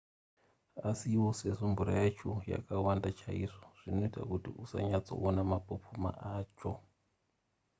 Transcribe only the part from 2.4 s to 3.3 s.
yakawanda